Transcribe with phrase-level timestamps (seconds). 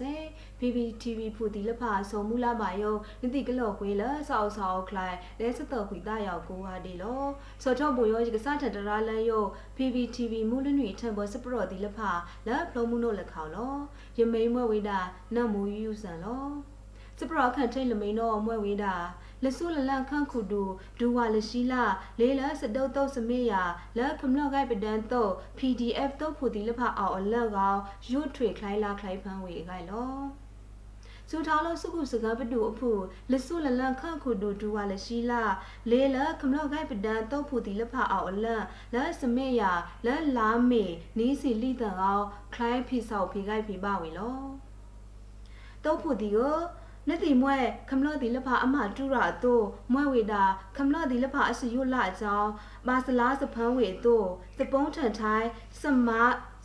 [0.00, 0.14] ကိုကဒေလာစေ
[0.60, 7.22] PPTV ဖူတီလဖာဆုံမူလာပါယောနိတိကလော့ခွေလဆောက်ဆောက်ခလိုက်လဲစတော့ခွေတာယောကိုကဒေလော
[7.62, 9.44] စောချောဘူယောကစားထတရာလန်ယော
[9.76, 12.10] PPTV မူလနွေထံဘောစပရော့တီလဖာ
[12.46, 13.74] လဲဖလုံးမှုနို့လက်ခေါလော
[14.18, 14.98] ယမိန်မွဲဝေတာ
[15.34, 16.46] နတ်မူယူဆန်လော
[17.18, 18.94] စပရော့ခန့်ထိတ်လမိန်တော့မွဲဝေတာ
[19.44, 20.62] လဆုလလခန့်ခုဒူ
[20.98, 21.84] ဒူဝါလရှိလာ
[22.18, 23.62] လေးလစတုတ်တုတ်စမေယာ
[23.98, 27.80] လက်ခမလော့ဂိုက်ပဒန်တော့ PDF တော့ဖူတီလဖအောင်အလက်ကောင်
[28.10, 30.14] ရွတ်ထွေခလိုက်လာခလိုက်ဖန်းဝေခိုင်လော
[31.30, 35.42] စူထားလို့စုခုစကားပတူအဖို့လဆုလလန်ခန့်ခုဒူဒူဝါလရှိလာ
[35.90, 38.64] လေးလခမလော့ဂိုက်ပဒန်တော့ဖူတီလဖအောင်အလက်
[38.94, 39.72] လက်စမေယာ
[40.06, 40.84] လက်လာမေ
[41.18, 44.38] နီးစီလိတန်အောင်ခလိုက်ဖိဆောက်ဖိခိုက်ဖိပါဝေလော
[45.84, 46.56] တော့ဖူတီကို
[47.08, 47.56] နတိမွဲ
[47.90, 49.60] ခမလော့ဒီလဖအမတူရာတို
[49.92, 50.44] မွဲဝေတာ
[50.76, 52.50] ခမလော့ဒီလဖအစယုလာအကြောင်း
[52.86, 54.24] ဘာစလားစဖန်းဝေတို
[54.58, 55.48] စပုံးထန်ထိုင်း
[55.80, 56.08] စမ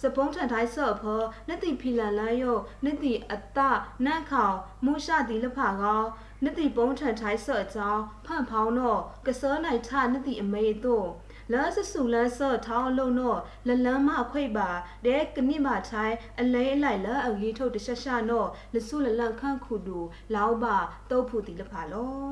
[0.01, 3.59] စပုံးထန်ထိုင်းဆော့ဖောနတိဖီလန်လန်ယောနတိအတ
[4.05, 4.47] နန့်ခေါ
[4.85, 6.01] မူရှာဒီလဖကော
[6.43, 11.03] နတိပုံးထန်ထိုင်းဆော့အကြောင်းဖန့်ဖောင်းတော့ကစောနိုင်ထနတိအမေတို
[11.53, 14.69] လာစဆူလန်ဆော့ထောင်းလုံးတော့လလန်းမအခွိပါ
[15.05, 19.99] ဒဲကနိမထိုင်းအလဲအလိုက်လာအကြီးထုတ်တရှရှနော်လဆုလလန်ခန့်ခုတူ
[20.33, 20.77] လောက်ပါ
[21.09, 22.23] တုတ်ဖူတီလဖာလော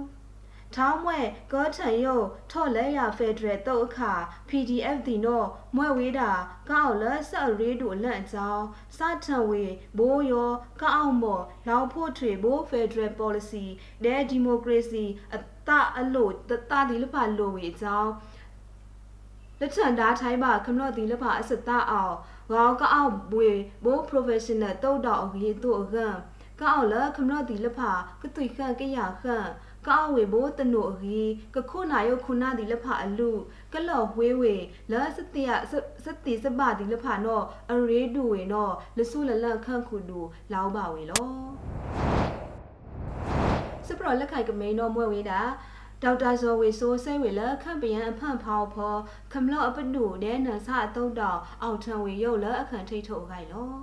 [0.75, 1.19] ထောင်းမွဲ
[1.51, 4.13] ကောထန်ယုတ်ထော့လဲရဖက်ဒရယ်တုတ်အခါ
[4.49, 6.31] PDF ဒီနော်မွဲဝေးတာ
[6.69, 8.65] ကောက်လဲဆက်ရေးတို့လန့်အကြောင်း
[8.97, 9.63] စထန်ဝေ
[9.97, 10.51] ဘိုးရော
[10.81, 13.65] ကောက်မော်လောက်ဖို့ထွေဘိုးဖက်ဒရယ် policy
[14.03, 18.11] ဒဲဒီမိုကရေစီအတအလို့တတဒီလဖာလိုဝေအကြောင်း
[19.59, 22.15] လက်ထန်ဒါထိုင်းပါခမလို့ဒီလက်ပါအစတအောင်
[22.51, 23.49] ငေါကအောက်ဘွေ
[23.83, 26.07] ဘိုး professional တုတ်တော်အကြီးတို့အကံ
[26.61, 27.91] ကောက်လခမလို့ဒီလက်ပါ
[28.21, 29.47] ကသွိခန့်ကရခန့်
[29.87, 33.31] ကောက်ဝေဘိုးတနုအကြီးကခုနာယုခုနာဒီလက်ဖာအလူ
[33.73, 34.55] ကလော့ဝေးဝေ
[34.91, 35.49] လာစတိယ
[36.03, 40.19] စတိစပဒီလက်ဖာနော်အရေဒူဝေနော်လဆုလလခန့်ခုဒူ
[40.53, 41.25] လောက်ပါဝေလော
[43.87, 45.39] စပရလက်ခိုင်ကမိန်နော်မွဲဝေးတာ
[46.03, 48.95] ဒေါက်တာဇော်ဝေဆိုးဆဲဝေလခန့်ပယံအဖန့်ဖောက်ဖော
[49.33, 53.73] ခမလော့အပနုဒဲနန်ဆအတုံးတောင်အောက်ထံဝေရုပ်လအခန့်ထိတ်ထုတ်ခိုင်လော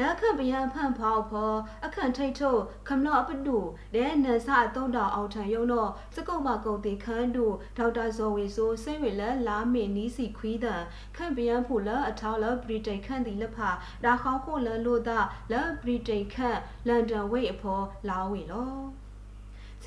[0.00, 1.52] လက်ခန့်ပယံဖန့်ဖောက်ဖော
[1.84, 3.58] အခန့်ထိတ်ထုတ်ခမလော့အပနု
[3.94, 10.82] ဒဲနန်ဆအတုံးတောင်အောက်ထံရုံတော့စကုတ်မကုတ်တေခန်းတို့ဒေါက်တာဇော်ဝေဆိုးဆဲဝေလလာမေနီးစီခွီးတန်
[11.16, 13.70] ခန့်ပယံဖူလအထောက်လဗြိတိန်ခန့်တီလက်ဖာ
[14.04, 15.18] ဒါခေါခုလလို့တာ
[15.52, 19.03] လဗြိတိန်ခန့်လန်ဒန်ဝိတ်အဖော်လာဝေလော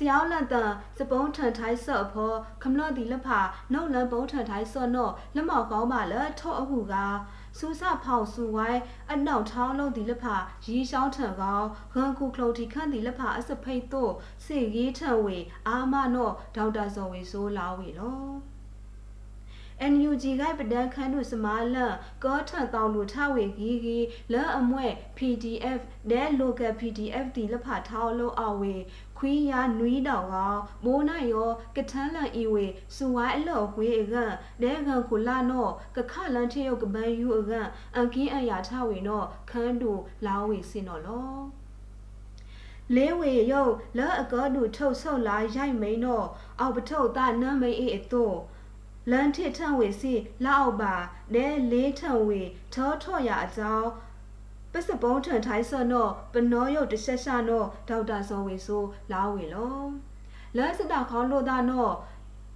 [0.08, 2.32] ယောင်းလန်တန်စပုံးထန်ထိုင်းဆော့ဖော
[2.62, 3.40] ခမလော့ဒီလက်ဖာ
[3.72, 6.94] နှုတ်လန်ပုံးထန်ထိုင်းဆော့နော့လက်မောက်ကောင်းပါလထော့အဟုက
[7.58, 8.80] စူးစဖောက်စူဝိုင်း
[9.12, 10.36] အနောက်ထောင်းလုံးဒီလက်ဖာ
[10.66, 14.12] ရီရှောင်းထန်ကောင်းဂန်ကူကလုတ်တီခန့်ဒီလက်ဖာအစဖိတ်တို့
[14.44, 15.38] စေရေးထန်ဝေ
[15.68, 18.28] အာမနော့ဒေါက်တာဇော်ဝေဆိုးလာဝေလော
[19.92, 21.94] NUG ကပဒန်ခန်းတို့စမာလန်
[22.24, 23.98] ကောထန်တောင်လို့ထဝေဂီဂီ
[24.32, 24.86] လန်အမွဲ
[25.18, 25.80] PDF
[26.10, 28.74] ဒဲ local PDF ဒီလဖထောင်းလုံးအဝေ
[29.18, 30.36] ခွီးရနွီးတောင်က
[30.84, 37.68] မိုးနိုင်ရောကထန်းလန်ဤဝေစူဝိုင်းအလော့ဝေအကန့်ဒဲကန်ခုလာနော့ကခလန်ထေယုတ်ကပန်ယူအကန့်
[37.98, 41.38] အကင်းအရာထဝေနော့ခန်းတို့လောင်းဝေစင်တော့လော
[42.94, 46.26] လေးဝေယုတ်လော့အကောတို့ထုတ်ဆုတ်လာရိုက်မိန်တော့
[46.60, 48.36] အောက်ပထုတ်တာနမ်းမိန်အေးအတော့
[49.10, 50.14] လန်ထစ်ထံဝေစီ
[50.46, 50.94] လောက်ပါ
[51.34, 52.40] နဲလေးထံဝေ
[52.74, 53.88] ထောထော့ရအကြောင်း
[54.78, 59.78] ပစပုံးထန်ထိုင်းဆော့နော့ပနောယုတ်တဆက်ရှာနော့ဒေါက်တာဇော်ဝေဆိုလာဝေလော
[60.56, 61.94] လန်စတာခေါလို့တာနော့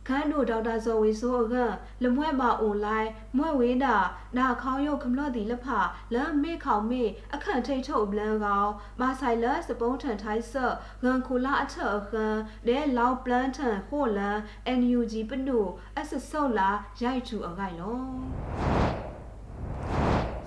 [0.08, 1.54] ခန်းတို့ဒေါက်တာဇော်ဝေဆိုအက
[2.02, 3.96] လမွဲ့ပါအွန်လိုင်းမွဲ့ဝေးတာ
[4.36, 5.66] နာခေါယုတ်ခမလော့ဒီလဖ
[6.14, 7.02] လမ်းမေခေါမေ
[7.34, 14.38] အခန့်ထိတ်ထုတ်ဘလန်ကောင်မာဆိုင်လစပုံးထန်ထိုင်းဆော့ငန်ခုလာအထအခန်းဒဲလောက်ပလန်ထန်ဟိုလန်
[14.78, 15.60] NUG ပနု
[15.98, 16.70] အဆဆုတ်လာ
[17.02, 19.11] ရိုက်ချူအကိုင်လော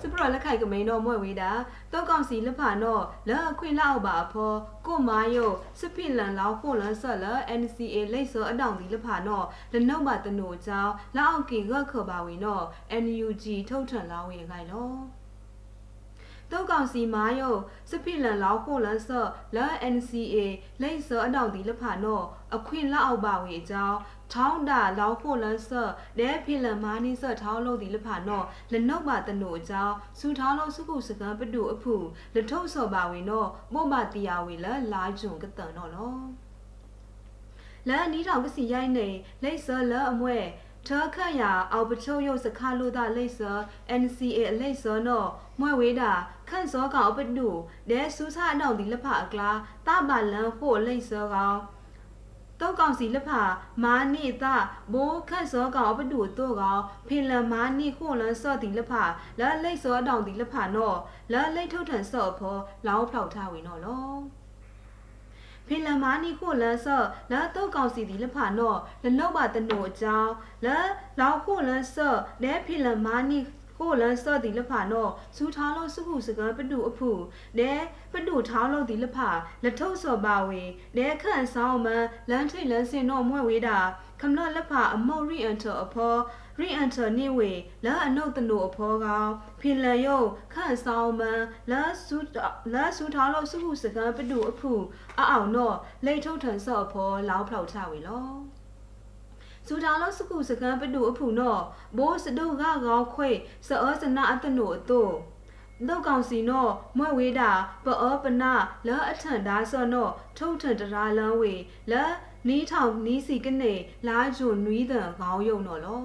[0.00, 1.50] စပရလက်ခိုက်ကမိန်တော့မွဲ့ဝေးတာ
[1.92, 4.52] တောက်ကောင်စီလက်ဖာတော့လက်အခွင့်လောက်ပါဖော
[4.86, 7.26] ကိုမာယုတ်စဖိလန်လောက်ဖို့လန်ဆက်လ
[7.60, 12.64] NCA လိတ်စောအတောင်ဒီလက်ဖာတော့လနောက်ပါတနိုချောင်းလောက်အောင်ကီရခော်ပါဝင်တော့
[13.04, 14.90] NUG ထုတ်ထန်လာဝင်ခိုင်လော
[16.52, 17.60] တောက်ကောင်စီမာယုတ်
[17.90, 20.36] စဖိလန်လောက်ဖို့လန်ဆော့လာ NCA
[20.82, 22.24] လိတ်စောအတောင်ဒီလက်ဖာတော့
[22.56, 23.98] အခွင့်လောက်ပါဝင်အကြောင်း
[24.32, 31.94] ထောင်းတာလောက်ဖို့လန်းဆော့ဒဲဖိလမာနီဆော့ထောင်းလို့ဒီလဖာနော်လနှုတ်ပါတနိုအကြောင်းစူထောင်းလို့စုခုစကံပတူအဖူ
[32.34, 36.16] လထုတ်ဆော့ပါဝင်နော်ပို့မတီယာဝေလလာဂျုံကတန်နော်လော
[37.88, 39.08] လာနီးထောင်ကစီရိုက်နေ
[39.42, 40.38] လိတ်ဆော့လအမွဲ
[40.86, 41.42] ထောခတ်ရ
[41.72, 43.58] အောက်ပချုံရုပ်စခါလို့တာလိတ်စော
[44.02, 45.28] NCA အလိတ်စောနော်
[45.60, 46.12] မွဲဝေးတာ
[46.48, 47.48] ခန့်စောကောင်ပတူ
[47.90, 51.58] ဒဲစူးစားအနောက်ဒီလက်ဖအကလားတပါလန်ဖို့လိတ်စောကောင်
[52.60, 53.42] တောက်ကောင်စီလက်ဖာ
[53.82, 54.44] မာနိသ
[54.92, 59.04] ဘိုးခတ်စောကောင်အပတူတို့ကောင်ဖင်လမာနိခိုလန်စော့တီလက်ဖာ
[59.38, 60.98] လာလိတ်စောတောင်တီလက်ဖာနော်
[61.32, 62.56] လာလိတ်ထုတ်ထန်စော့ဖော
[62.86, 64.16] လောင်းဖောက်ထားဝင်နော်လော
[65.66, 70.32] ဖင်လမာနီခိုလန်ဆော့လာတော့ကောင်စီဒီလဖာနော်လလောက်ပါတနို့အကြောင်း
[70.64, 70.76] လာ
[71.20, 73.38] လောက်ခိုလန်ဆော့လဲဖင်လမာနီ
[73.78, 77.10] ကိုလန်စော့ဒီလဖာနော်စူထားလို့စုခုစကပတူအဖူ
[77.58, 77.72] နဲ
[78.12, 79.28] ပတူထားလို့ဒီလဖာ
[79.62, 80.62] လက်ထုတ်စော်ပါဝေ
[80.96, 83.78] နဲခန့်ဆောင်မန်လန်ထိတ်လန်စင်တော့မွဲ့ဝေးတာ
[84.20, 86.20] ခမလလက်ဖာအမော့ရီအန်တာအဖော်
[86.60, 87.52] ရီအန်တာနေဝေ
[87.84, 89.30] လာအနုတ်တနုအဖော်ကောင်
[89.60, 91.40] ဖင်လန်ယုတ်ခန့်ဆောင်မန်
[91.70, 92.16] လာစူ
[92.74, 94.72] လာစူထားလို့စုခုစကပတူအဖူ
[95.20, 98.55] အအောင်တော့လိတ်ထုတ်ထန်စော့အဖော်လောက်ဖောက်ချဝေလော
[99.66, 101.62] စူတာလို့စကုစကန်ပတူအဖူနော်
[101.96, 103.30] ဘိုးစဒုကကောင်းခွေ
[103.66, 105.02] စောစနာအတနုအတု
[105.86, 107.50] လောက်ကောင်စီနော်မွဲ့ဝေးတာ
[107.84, 108.52] ပောပနာ
[108.86, 111.54] လောအထန်ဒါဆော့နော်ထုတ်ထန်တရာလန်းဝေ
[111.90, 112.08] လော
[112.48, 113.74] နီးထောင်နီးစီကနေ
[114.06, 116.02] လာဂျွန်နွီးတန်ခေါင်းယုံနော်လော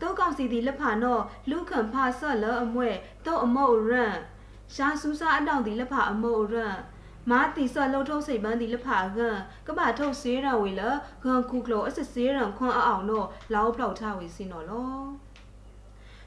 [0.00, 2.94] တောကောင်စီဒီလက်ဖာနော်လူခံဖာဆော့လောအမွဲ့
[3.26, 4.14] တောအမော့ရန်
[4.74, 6.74] ရှာဆူစာအတောင်ဒီလက်ဖာအမော့ရန်
[7.28, 9.18] မာတီဆော့လုံထုံးစိတ်ပန်းဒီလဖာက
[9.66, 10.82] ကပထုတ်စေးရံဝေလ
[11.22, 14.90] ဂန်ခုကလောအစစ်စေးရံခွန်အောင်တော့လောက်ဖောက်ထဝေစင်းတော့လော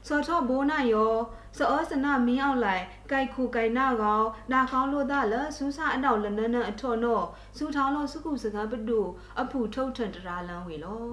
[0.08, 1.12] စောထောဘိုးနာယော
[1.58, 7.24] စောစနမင်းအောင်လိုက်ကြိုက်ခုကြိုင်နာကောင်နာကောင်းလို့သားလစူးစာအတော့လနနအထော်တော့
[7.56, 9.00] စူထောင်းလို့စုခုစကားပတူ
[9.40, 11.04] အဖူထုတ်ထန်တရာလန်းဝေလော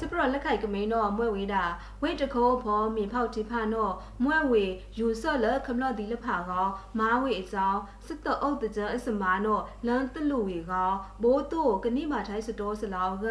[0.00, 1.64] စပရလက်ခိုက်ကမင်းတော့မွဲ့ဝေးတာ
[2.02, 3.94] ဝိတ်တခိုးဖောမြေဖောက်တိဖာတော့
[4.24, 4.64] မွဲ့ဝေ
[4.98, 6.66] ယူဆော့လခမလော့ဒီလဖာကော
[6.98, 10.92] မားဝေအကြောင်းစစ်တော့အုတ်တကြအစမာတော့လန်တလူဝေကော
[11.22, 13.26] ဘိုးတို့ကနိမာထိုင်းစတော်စလောက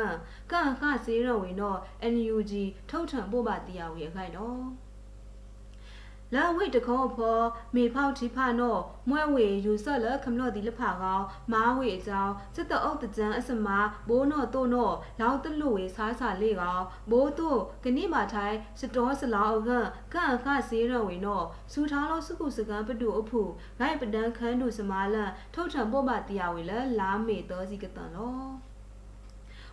[0.52, 1.78] ကန်ခစေးရဝေတော့
[2.14, 2.52] NUG
[2.90, 4.89] ထုတ်ထံပို့ပါတရားဝေအခိုက်တော့
[6.36, 7.40] လာဝိတ်တခေါဖော
[7.76, 8.78] မေဖောက်တိဖာနော
[9.10, 11.20] မွဲဝေယူဆော့လခမလော့ဒီလဖာကော
[11.52, 13.78] မားဝေအကြောင်းစစ်တအုတ်တကြံအစမာ
[14.10, 16.80] ဘိုးနော့တို့နော့လောက်တလူဝေစားစာလေကော
[17.12, 19.70] ဘိုးတို့ကနိမာထိုင်းစတော်စလောက
[20.14, 21.42] ကန်ခစေးရဝေနော
[21.74, 23.42] စူထားလို့စုခုစကန်ပတူအဖူ
[23.80, 28.69] ဂိုက်ပဒန်ခန်းတို့စမာလန်ထုတ်ထံပို့ပါတရားဝေလလာမေတော်စီကတန်လော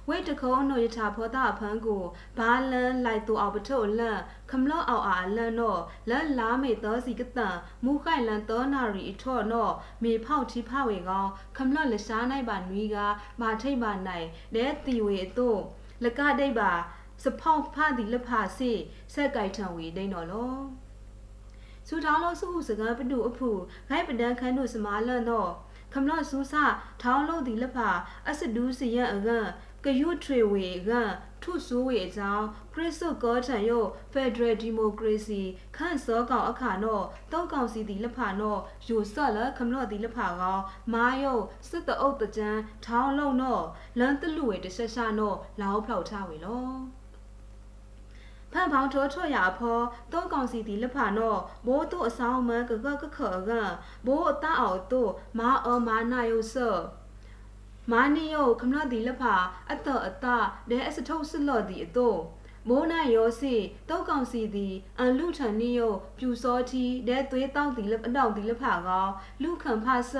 [0.08, 2.04] ဝိတ်တခုံးနိုယထာဖောတာဖန်းကို
[2.38, 4.18] ဘာလန်လိုက်တူအောင်ပထုလန်
[4.50, 5.80] ခမလော့အောင်အာလန်တော့
[6.10, 9.72] လန်လာမေသောစီကတန်မူခိုင်လန်သောနာရီအထော့တော့
[10.02, 12.96] မေဖောက်ချီဖဝေကောင်ခမလော့လရှားနိုင်ပါနွီက
[13.40, 15.60] မာထိတ်ပါနိုင်လဲတီဝေအတို့
[16.04, 16.72] လကဒိတ်ပါ
[17.24, 18.72] စဖောက်ဖသည်လဖစီ
[19.14, 20.54] ဆက်ကြိုက်ထံဝေဒိန်တော်လော
[21.88, 23.50] စူထောင်းလို့စုဟုစကားပတူအဖူ
[23.88, 25.50] ဂိုက်ပဒန်ခန်းတို့စမာလန်တော့
[25.92, 26.64] ခမလော့ဆူစာ
[27.02, 27.76] ထောင်းလို့ဒီလဖ
[28.28, 29.46] အစဒူးစီရအကန်
[29.86, 30.90] ကယုထွေဝေက
[31.42, 35.40] ထုဆိုးဝေအကြောင်းခရစ်စုကောထံယိုဖက်ဒရယ်ဒီမိုကရေစီ
[35.76, 40.62] ခန့်စောကောင်အခါနော့တောက်ကောင်စီတီလဖာနော့ယူဆော့လခမလော့တီလဖာကောင်
[40.92, 41.34] မာယု
[41.68, 42.50] စစ်တအုပ်တကြံ
[42.84, 43.64] ထောင်းလုံးနော့
[43.98, 46.66] လန်တလူဝေတဆက်ရှာနော့လောင်းဖောက်ထားဝေလော
[48.52, 49.78] ဖန်ဖောင်းထောထော့ရဖော
[50.12, 53.50] တောကောင်စီတီလဖာနော့ဘိုးတို့အဆောင်မန်ကကကခောက
[54.06, 56.80] ဘိုးအတအောင်တို့မာအောမာနာယုဆော့
[57.92, 59.34] မာနီယိုခမလဒီလဖာ
[59.72, 60.26] အတအတ
[60.70, 62.14] ဒဲအစထုတ်စလော့ဒီအတို
[62.70, 63.54] မိုးနာယောစီ
[63.88, 69.08] တောက်ကောင်စီသည်အန်လူထန်နီယိုပြူစောတီဒဲသွေးတောက်ဒီလအတောက်ဒီလဖာကော
[69.42, 70.14] လူခံဖဆ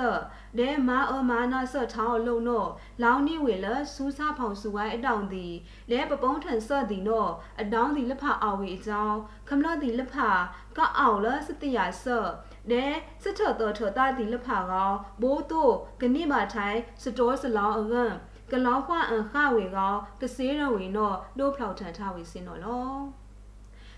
[0.57, 2.69] ဒဲမာအမာနာဆထောင်းအလုံးနော့
[3.03, 5.53] လောင်းနီဝေလစူးစားဖောင်စုဝိုင်းအတောင်သည်
[5.91, 10.29] ဒဲပပုံးထန်ဆော့သည်နော့အတောင်းဒီလဖာအဝေအကြောင်းခမလဒီလဖာ
[10.77, 12.29] ကအောင်လစတရဆော့
[12.71, 12.85] နဲ
[13.23, 18.13] စစ်ထော်တော်ထော်တာဒီလဖာကောဘိုးတို့ကနိမာထိုင်စတော်စလောင်းအငန်
[18.51, 22.91] ကလောခွအန်ခဝေကောကစေးရဝေနောဒိုးဖောက်ထန်ထဝေစင်းတော့လော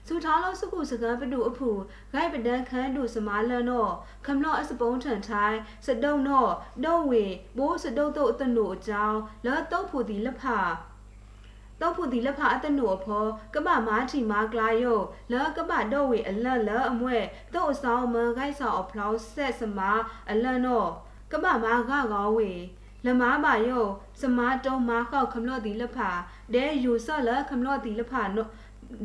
[0.08, 1.70] စူထားလို့စကုစကံပတူအဖူ
[2.14, 3.92] ဂိုက်ပဒန်ခန်းတူစမာလန်တော့
[4.26, 6.52] ခမလော့အစပုံးထန်ထိုင်စတုံတော့
[6.84, 7.26] ဒုံဝေ
[7.58, 10.60] ဘိုးစတုတ်တုတ်အတနုအကြောင်းလောတုတ်ဖူဒီလက်ဖာ
[11.82, 15.00] တော့ဖူဒီလက်ဖာအတနုအဖောကပမားချီမာကလာယို
[15.32, 17.18] လောကပတော့ဝေအလတ်လအမွဲ
[17.54, 19.92] တော့အဆောင်မန်ဂိုက်ဆောင်အဖလောက်ဆက်စမာ
[20.32, 20.90] အလတ်တော့
[21.32, 22.52] ကပမားကကောဝေ
[23.06, 23.86] လမားပါယော
[24.22, 26.10] စမာတုံးမာခောက်ခမလော့ဒီလက်ဖာ
[26.54, 28.48] ဒဲယူဆော့လခမလော့ဒီလက်ဖာနော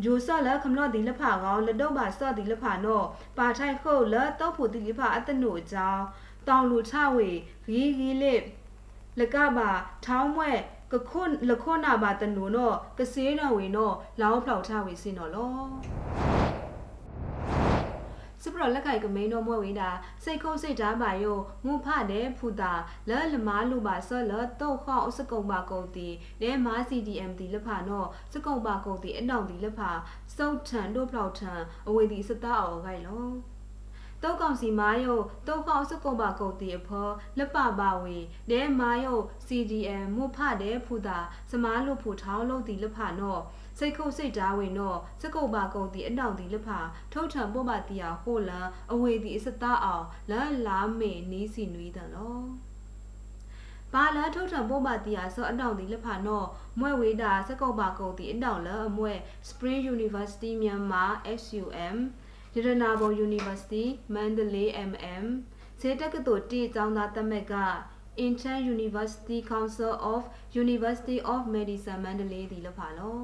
[0.05, 3.01] ဂျိုဆော့လခမလော့ဒီလက်ဖာကောလတုတ်ပါဆော့ဒီလက်ဖာနော
[3.39, 6.05] ပါထိုက်ခုတ်လတောက်ဖို့ဒီလက်ဖာအတနုအကြောင်း
[6.49, 7.29] တောင်လူချဝေ
[7.73, 8.43] ရီရီလစ်
[9.21, 9.71] လကပါ
[10.05, 10.53] ထောင်းမွဲ
[10.93, 15.53] ကခွန်းလခွန်းနာပါတနုနောကစေးတော်ဝေနောလောင်းဖောက်ထဝေစင်တော်လော
[18.47, 19.91] စပရလက်ခိုက်ကမိန်တော်မွဲဝေးတာ
[20.25, 22.73] စိတ်ခုံးစိတ်ဓာပါယိုငုဖတဲ့ဖူတာ
[23.09, 26.09] လဲလမားလူပါဆော့လတော့ခေါစကုံပါကုန်တီ
[26.43, 29.91] နဲမာ CDM တီလက်ဖာနော်စကုံပါကုန်တီအတောင်တီလက်ဖာ
[30.37, 33.27] စုတ်ထန်တို့ဖောက်ထန်အဝေတီစတာအော်ခိုင်လော
[34.23, 35.15] တောက်ကောင်စီမာယု
[35.47, 37.09] တောက်ခေါစကုံပါကုတ်တီအဖော
[37.39, 38.17] လက်ပပါဝေ
[38.51, 39.15] ဒဲမာယု
[39.47, 41.19] CDM မုဖတဲ့ဖူတာ
[41.51, 43.43] စမားလို့ဖူထောင်းလို့တီလက်ဖာနော်
[43.79, 46.79] စိတ်ခုတ်စိတ်ဓာဝင်တော့စကုတ်ပါကုတ်တီအနောင်တီလက်ဖာ
[47.13, 52.45] ထုတ်ထံပို့ပါတီယာဟိုလန်အဝေတီအစသားအောင်လန်လာမေနီးစီနွီးတယ်နော်
[53.93, 56.47] ဘာလထုတ်ထံပို့ပါတီယာဆောအတောင်တီလက်ဖာနော်
[56.79, 59.13] မွဲဝေးတာစကုတ်ပါကုတ်တီအတောင်လအမွဲ
[59.49, 61.05] Spring University မြန်မာ
[61.41, 61.97] SUM
[62.55, 65.25] ရတနာဘုံ University မန္တလေး MM
[65.81, 67.57] ဈေးတက္ကသိုလ်တိကျောင်းသားတက်မက်က
[68.27, 70.23] Intern University Council of
[70.63, 73.19] University of Medicine မန္တလေးဒီလောက်ပါလော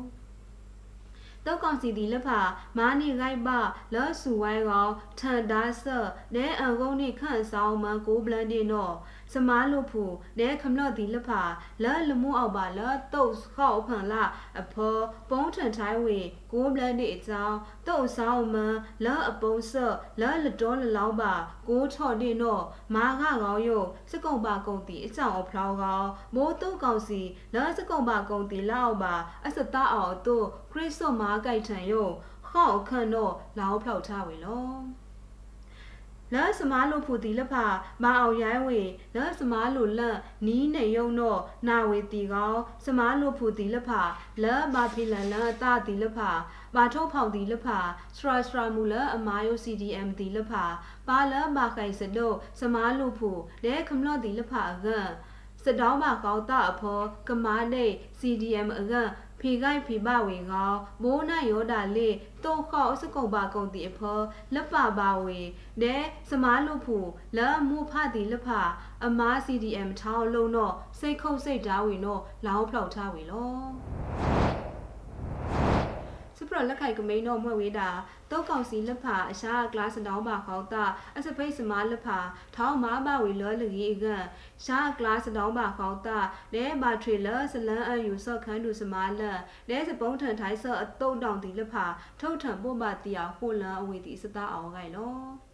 [1.47, 2.41] တောက်ကောင်စီဒီလက်ဖာ
[2.79, 3.59] မာနီဂိုက်ပါ
[3.95, 5.97] လော့ဆူဝိုင်းကောင်ထန်ဒါဆာ
[6.35, 8.95] နဲအန်ကုန်းနိခန့်ဆောင်မန်ကိုဘလန်ဒီနော်
[9.33, 10.05] စမားလို့ဖူ
[10.39, 11.43] နဲခမလော့ဒီလက်ဖာ
[11.83, 14.25] လော့လမှုအောက်ပါလော့တုတ်ခေါဖန်လာ
[14.61, 14.97] အဖော
[15.31, 16.19] ပုံးထန်ထိုင်းဝေ
[16.53, 17.57] ကိုဘလန်ဒီအကြောင်း
[17.87, 21.35] တုတ်ဆောင်မန်လော့အပုံးဆော့လော့လတော်လလောင်းပါ
[21.69, 27.21] ကိုချော့ဒီနော်မာခကောင်ယုံစကုံပါကုံတီအကြောင်းအဖလောင်းကောင်မိုးတုတ်ကောင်စီ
[27.55, 29.15] လော့စကုံပါကုံတီလောက်ပါ
[29.47, 32.09] အစတာအောင်တို့ခရစ်စောမာကြိုက်ထန်ယုံ
[32.49, 35.00] ခေါက်ခန့်တော့လောင်းဖောက်ထားဝေလော
[36.35, 37.65] လာစမားလို့ဖူတီလဖာ
[38.03, 38.81] မအောင်ရိုင်းဝေ
[39.17, 42.55] လာစမားလို့လန့်နီးနေယုံတော့နာဝေတီကော
[42.87, 44.03] စမားလို့ဖူတီလဖာ
[44.43, 46.31] လာမာဖီလန်လန်တာတီလဖာ
[46.75, 47.79] ဘာထုတ်ဖောက်တီလဖာ
[48.17, 50.65] စရာစရာမူလအမာယို CDM တီလဖာ
[51.09, 53.31] ပါလမာခိုင်စဒိုစမားလို့ဖူ
[53.65, 55.09] လဲခမလော့တီလဖာအကန်
[55.65, 57.87] စတောင်းမကောက်တာအဖောကမာနေ
[58.21, 59.09] CDM အကန်
[59.41, 62.09] ဖီဂိုက်ဖီဘဝေကောမိုးနယောဒလေ
[62.45, 64.19] တုံခေါစကုံပါကုံတီအဖော
[64.55, 65.41] လက်ပါပါဝေ
[65.83, 65.97] ဒဲ
[66.31, 66.99] စမားလုဖူ
[67.37, 68.61] လမှုဖတီလက်ဖာ
[69.05, 73.51] အမား CDM ထောင်းလုံးတော့စိတ်ခုတ်စိတ်ဓာဝေတော့လောင်းဖောက်ထားဝေလော
[74.49, 74.50] စ
[76.51, 77.89] ပရလက်ခိုက်ကမိန်တော့မွဲ့ဝေးတာ
[78.31, 80.85] တောက်ကောင်စီလက်ဖာအရှာကလာစတောင်းပါခေါတာ
[81.17, 82.19] အစပိတ်စမားလက်ဖာ
[82.57, 84.25] ထောင်းမာပါဝေလောလကြီးကန်
[84.65, 86.19] ရှာကလာစတောင်းပါခေါတာ
[86.55, 89.39] လဲဘာထရီလစလန်အယူဆော့ခန်းတူစမားလက်
[89.69, 91.87] လဲစပုံးထန်ထိုင်းဆော့အတုံတောင်တီလက်ဖာ
[92.21, 95.50] ထုတ်ထန်ပို့ပါတီယာဟိုလန်အဝေတီစတာအောင်ခိုင်လော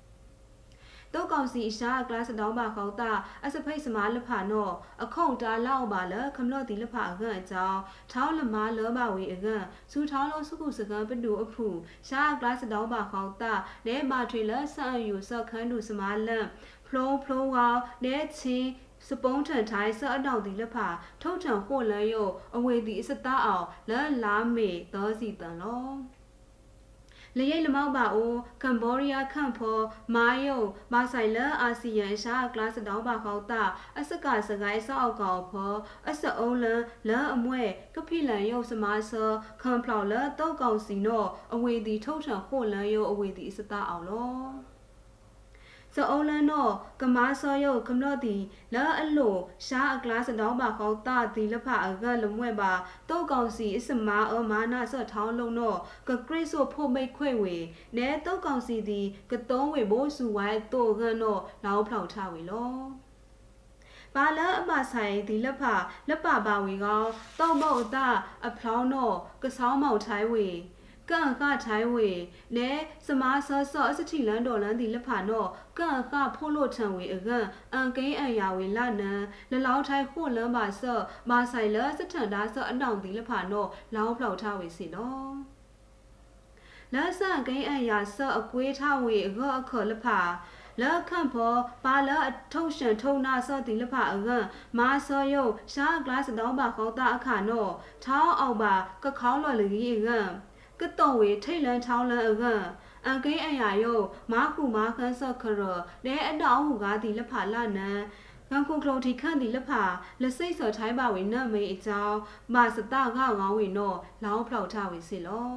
[1.14, 3.10] တောက်ကောင်စီရှာကလာစတောင်းပါခေါတာ
[3.44, 7.80] အစဖိတ်စမားလဖာနော့အခုံတာလောက်ပါလခမလော့တီလဖာအကန်အကြောင်း
[8.12, 11.66] ထောင်းလမားလောဘဝေအကန်စူထောင်းလုံးစုခုစကန်ပတူအဖူ
[12.08, 13.52] ရှာကလာစတောင်းပါခေါတာ
[13.86, 16.46] နဲမာထရီလဆန်ယူဆော့ခန်းတူစမားလန်
[16.86, 17.66] ဖလုံးဖလုံးဝါ
[18.04, 18.68] နဲချင်း
[19.08, 20.88] စပုံးထန်ထိုင်းဆအတောက်ဒီလက်ဖာ
[21.22, 25.86] ထုတ်ထန်ဟိုလန်ယိုအဝေဒီအစတာအောင်လန်လာမေသောစီတန်လော
[27.38, 30.60] လရိတ်လမောက်ပါအိုကမ်ဘောဒီးယားခန့်ဖော်မာယုံ
[30.92, 33.62] မာဆိုင်လအာဆီယံရှာကလတ်တောင်းပါခေါတာ
[33.98, 35.78] အစကစကိုင်းဆောက်ကောင်ဖော်
[36.08, 37.62] အစအုံးလန်လန်အမွဲ
[37.94, 39.24] ကဖိလန်ယုံစမာဆာ
[39.62, 44.75] ခမ်ဖလောက်လတောက်ကောင်စီနော့အဝေဒီထုတ်ထန်ခိုလန်ယုံအဝေဒီအစတာအောင်လော
[45.96, 46.68] စအိုလန်နော
[47.00, 48.36] ကမာဆောယုကမလို့တီ
[48.74, 49.36] လာအလို
[49.66, 52.72] ရှာအကလာစတောင်းပါခေါတာတီလဖအကလမွဲ့ပါ
[53.08, 55.74] တောက်ကောင်စီအစမာအမာနာဆော့ထောင်းလုံးနော
[56.08, 57.56] ကကရစ်ဆိုဖို့မိတ်ခွေဝေ
[57.96, 59.00] နဲတောက်ကောင်စီတီ
[59.30, 62.72] ကတုံးဝေဘိုးစုဝိုင်းတိုကန်နောလောင်းဖောက်ထားဝေလော
[64.14, 65.62] ပါလအမဆိုင်ဒီလက်ဖ
[66.08, 67.02] လက်ပါပါဝေကော
[67.38, 67.96] တောက်မော့အတ
[68.46, 69.10] အဖလောင်းနော
[69.42, 70.48] ကဆောင်းမောက်ထိုင်းဝေ
[71.10, 72.10] ကန်ကထိုင်ဝေ
[72.56, 72.70] နဲ
[73.06, 75.48] စမားဆော့ဆော့စတိလန်ဒေါ်လန်ဒီလဖာနော့
[75.78, 85.34] ကန်ကဖိုးလို့ထံဝေအကန်အန်ကိန်းအန်ယာဝေလနန်လလောင်းထိုင်ခို့လန်းပါဆော့မာဆိုင်လစထန်ဒါဆော့အနောင်ဒီလဖာနော့လောင်းဖလောက်ထားဝေစီနော်
[86.94, 90.20] လဆန်ကိန်းအန်ယာဆော့အကွေးထားဝေအကောအခလဖာ
[90.80, 94.44] လက်ခန့်ဖော်ပါလအထုံရှန်ထုံနာစောတိလဖအကန်
[94.78, 97.68] မာစောယုရှာဂလတ်တောင်းပါခေါတာအခါနော
[98.04, 99.98] ထောင်းအောင်ပါကခေါင်းလော်လကြီး
[100.80, 102.44] ကန်ကတုံဝေထိတ်လန်းချောင်းလန်းအက
[103.04, 103.94] အန်ကိန်းအရာယု
[104.32, 105.60] မာခုမာခန်းဆော့ခရ
[106.04, 108.00] လဲအတောင်းဟူကားဒီလဖာလနန်
[108.50, 109.82] ငန်ခုကလုံးတီခန့်ဒီလဖာ
[110.20, 112.18] လက်စိတ်စော်ထိုင်းပါဝေနတ်မေအကြောင်း
[112.54, 115.50] မာစတကငောင်းဝေနောလောင်းဖောက်ထဝေစီလော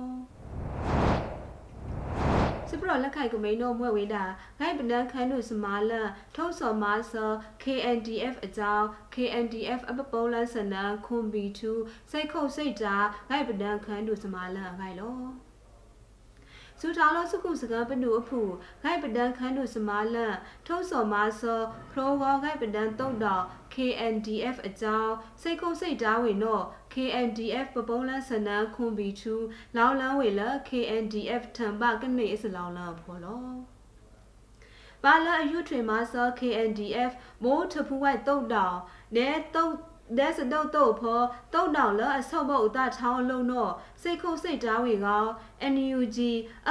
[2.72, 4.24] စပရလက်ခိုက်ကမိန်တော့မွဲ့ဝေးတာ
[4.60, 7.26] ဂိုက်ပနန်ခန်းတို့စမာလန်ထုံးစော်မာဆာ
[7.64, 12.98] KNDF အကြောင်း KNDF အပပုံးလန်စနန်ခွန်ဘီ2စိတ်ခုတ်စိတ်တာ
[13.30, 15.49] ဂိုက်ပနန်ခန်းတို့စမာလန်ဂိုက်လော
[16.82, 18.42] စူထာလောစကုစကပနုအဖူ
[18.84, 20.36] ဂိုက်ပဒန်ခန်းတို့စမာလန်
[20.68, 23.44] ထုံးစော်မာဆောဖရိုဂောဂိုက်ပဒန်တုတ်တော်
[23.74, 29.36] KNDF အကြောင်းစိတ်ခုံစိတ်တားဝင်တော့ KNDF ပပုံးလန်းစနန်းခွန်ဘီချူ
[29.76, 33.40] လောင်းလန်းဝေလ KNDF ထံပကနေအစလောင်းလန်းဖော်လော
[35.04, 37.12] ပါလာအယူထွေမာဆော KNDF
[37.44, 38.78] မိုးထဖူးဝိုက်တုတ်တော်
[39.16, 39.76] နဲတုတ်
[40.18, 41.22] ဒက်စတုတ်တုတ်ဖော
[41.54, 45.26] တုတ်တောင်လအဆောက်ဘုတ်အတချောင်းလုံးတော့စိတ်ခုစိတ်တားဝေကော
[45.74, 46.18] NUG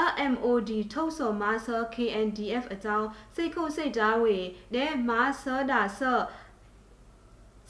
[0.08, 4.36] RMOD ထုတ်စော်မာဆာ KNDF အကြောင်းစိတ်ခုစိတ်တားဝေ
[4.74, 6.24] ဒဲမာဆာဒါဆော့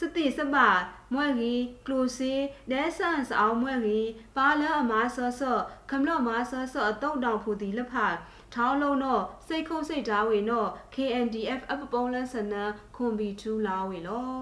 [0.01, 0.69] စတိစပါ
[1.13, 2.33] မွဲကြီးကလိုစီ
[2.71, 8.07] ဒဲဆန်စအောင်မွဲကြီးပါလအမာဆော့ဆော့ခမလော့မာဆော့ဆော့အတုတ်တောင်ဖူတီလက်ဖာ
[8.55, 12.55] ထောင်းလုံးတော့စိတ်ခုစိတ်တားဝေတော့ KNDF အပပုံးလန်းစန
[12.97, 14.33] ခွန်ဘီ2လာဝေလော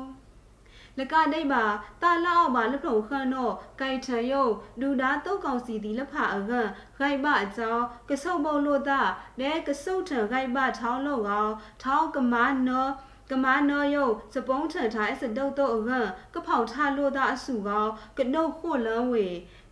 [0.98, 1.64] လကဒိတ်ပါ
[2.02, 4.46] တာလောက်ပါလက်ဖုံခန့်တော့ကြိုက်ထံယုံ
[4.80, 9.00] လူသားတုတ်ကောင်စီဒီလက်ဖအကန့်ဂိုက်ပအကြောင်းကဆုပ်ပုံလို့တာ
[9.40, 12.34] နဲကဆုပ်ထံဂိုက်ပထောင်းလို့ကောင်ထောင်းကမ
[12.68, 12.92] နော်
[13.30, 19.26] ကမနော်ယုံစပုံးထန်ထားစတုတ်တော့အကန့်ကဖောက်ထလို့တာအစုကောင်ကနှုတ်ခွလန်းဝေ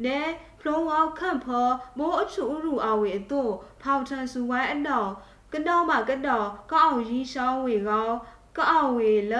[0.05, 0.21] နဲ
[0.61, 3.53] ဖလုံးကောက်ခန့်ဖော်မိုးအချူဥရူအဝေအတို့
[3.83, 5.11] ဖောက်ထန်စုဝိုင်းအတော်
[5.53, 8.15] ကတော့မှကတော့ကောက်အောင်ရီရှောင်းဝေကောင်
[8.57, 9.35] ကောက်အောင်ဝေလ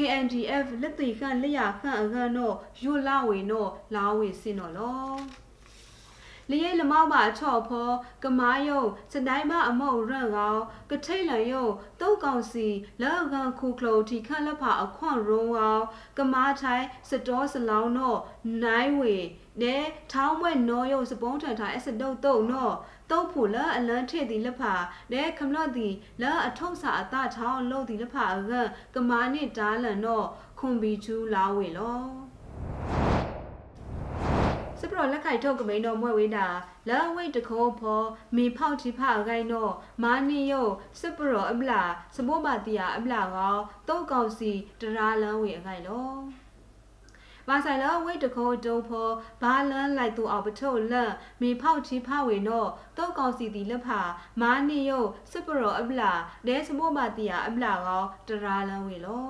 [0.00, 5.12] KNDF လက်တီခန့်လက်ရခန့်အခန့်တော့ယူလာဝေတော့လာဝေစင်တော့လော
[6.50, 7.90] လျဲလမောက်ပါချော့ဖော
[8.22, 11.66] ကမားယုံစတိုင်းမအမောက်ရန့်ကောင်ကထိတ်လန်ယုံ
[12.00, 12.66] တုတ်ကောင်စီ
[13.02, 15.82] လောက်ကန်ခုခလိုတီခန့်လက်ဖာအခွန့်ရုံကောင်
[16.18, 18.20] ကမားထိုင်စတော်စလောင်းတော့
[18.64, 19.16] နိုင်ဝေ
[19.62, 19.76] နဲ
[20.12, 22.74] ထောင်းမွဲ့နောယုံစပုံးထန်ထိုင်အစတုတ်တုတ်နော်
[23.10, 24.74] တုတ်ဖို့လအလန်းထည့်သည်လက်ဖာ
[25.12, 28.52] နဲခမလော့သည်လအထုံးစာအတချောင်းလို့သည်လက်ဖာအက
[28.94, 30.26] ကမာနစ်တားလန်တော့
[30.58, 32.02] ခွန်ဘီချူလာဝေလော
[34.80, 36.46] စပရလက်ခိုက်ထုတ်ကမိန်တော်မွဲ့ဝေးတာ
[36.88, 40.68] လာဝိတ်တခေါ်ဖော်မေဖောက်တိဖအကိုင်းတော့မာနီယို
[41.00, 41.82] စပရအပလာ
[42.16, 43.56] စမောပါတီယာအပလာကော
[43.88, 46.10] တုတ်ကောင်စီတရာလန်းဝေအကိုင်းလော
[47.48, 52.66] ဘာဆိုင်လောဝိတ်တခိုးတုံးဖော်ဘာလန်းလိုက်သူအောင်ပထုတ်လန့်မေဖောက်ချီဖဝေနော
[52.96, 54.00] တောက်ကောင်စီတီလက်ဖာ
[54.40, 55.00] မာနီယု
[55.32, 56.12] စပရောအပလာ
[56.46, 59.28] ဒဲစမိုမတီယာအပလာကောတရာလန်းဝေလော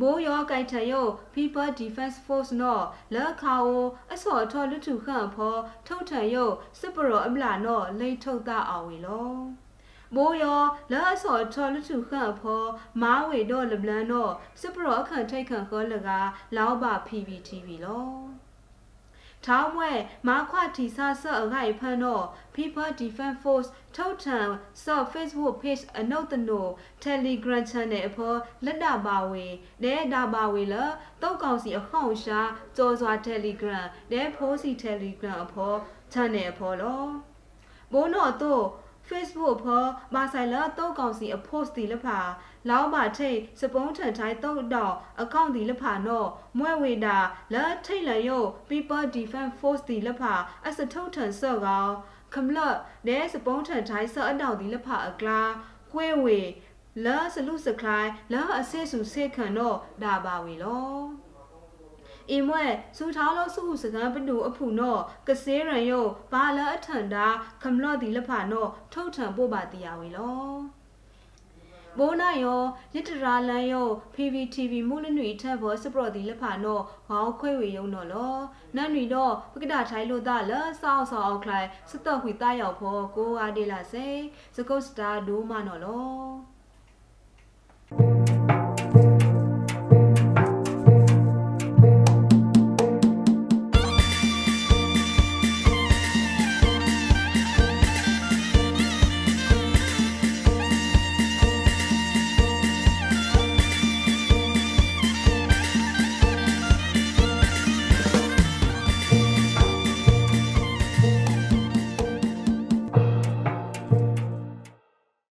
[0.00, 1.00] မိုးရောကိုက်ထယု
[1.34, 2.84] People Defense Force နော်
[3.14, 6.44] လက်ခါအိုအစော်ထော်လူထုခန့်ဖော်ထုတ်ထယု
[6.80, 9.30] စပရောအပလာနော်လိတ်ထုတ်တာအောင်ဝေလော
[10.14, 12.68] မိုးရောလာအစောထော်လူထုခန့်ဖော်
[13.02, 16.08] မားဝေတော့လဘလန်တော့စပရောအခန့်ထိတ်ခန့်ခေါ်လက
[16.56, 18.08] လောက်ပါ PPTV လော
[19.46, 19.92] ထောင်းဝဲ
[20.28, 24.48] မာခွာတီဆာဆော့အဂိုင်ဖန်တော့ People Defense Force ထုတ်ထန်
[24.84, 26.66] ဆော့ Facebook page အနုတ်တနို
[27.04, 29.46] Telegram channel အဖော်လက်တာပါဝေ
[29.82, 30.76] နဲတာပါဝေလ
[31.22, 32.40] တောက်ကောင်စီအခေါင်ရှာ
[32.76, 35.78] ကြော်စွာ Telegram နဲဖိုးစီ Telegram အဖော်
[36.12, 37.04] channel အဖော်လော
[37.92, 38.64] ဘိုးတော့တော့
[39.10, 42.18] Facebook ဖော်မာဆိုင်လာတောက်ကောင်စီအ post ဒီလဖာ
[42.68, 47.18] လောင်းပါထိတ်စပုံးထန်တိုင်းတုတ်တော့အကောင့်ဒီလဖာနော်မွဲဝေတာ
[47.54, 50.32] လာထိတ်လရုပ် People Defense Force ဒီလဖာ
[50.66, 51.92] အစထုတ်ထန်ဆော့ကောင်
[52.34, 52.58] ခမလ
[53.06, 55.40] နဲစပုံးထန်တိုင်းဆော့အတောင်ဒီလဖာအကလာ
[55.90, 56.40] ခွေးဝေ
[57.04, 60.94] လာစလူစခလိုက်လာအဆဲစုဆေခန်တော့ဒါပါဝေလော
[62.30, 62.64] အင်းမွဲ
[62.96, 66.00] စူထောင်းလို့စုစကံပနူအဖူနော့ကစေးရန်ယု
[66.32, 67.26] ဘာလအထန်တာ
[67.62, 70.80] ခမလော့ဒီလဖာနော့ထုတ်ထန်ပို့ပါတီယာဝေလော
[71.98, 72.62] ဘိုးနိုင်ယော
[72.94, 78.34] ရစ်တရာလန်ယော PVTV မူလနွေထက်ဘောစပရော်ဒီလဖာနော့ဟောင်းခွေဝေယုံနော်လော
[78.76, 84.06] နန်နွေတော့ပကဒထိုင်လို့တာလဆောက်ဆောက်အောက်ခလိုက်စတော့ခွေတာရောက်ဖောကိုအားဒေလာစေ
[84.56, 88.49] စကုတ်စတာဒိုးမနော်လော